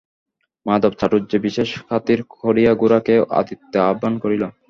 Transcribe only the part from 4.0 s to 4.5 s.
করিল।